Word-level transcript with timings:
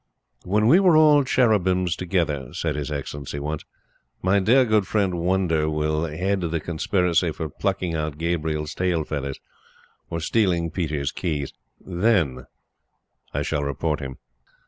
"When 0.43 0.65
we 0.65 0.79
are 0.79 0.97
all 0.97 1.23
cherubims 1.23 1.95
together," 1.95 2.55
said 2.55 2.75
His 2.75 2.91
Excellency 2.91 3.37
once, 3.37 3.65
"my 4.23 4.39
dear, 4.39 4.65
good 4.65 4.87
friend 4.87 5.19
Wonder 5.19 5.69
will 5.69 6.05
head 6.05 6.41
the 6.41 6.59
conspiracy 6.59 7.31
for 7.31 7.47
plucking 7.49 7.93
out 7.93 8.17
Gabriel's 8.17 8.73
tail 8.73 9.03
feathers 9.03 9.39
or 10.09 10.19
stealing 10.19 10.71
Peter's 10.71 11.11
keys. 11.11 11.53
THEN 11.79 12.47
I 13.31 13.43
shall 13.43 13.61
report 13.63 13.99
him." 13.99 14.17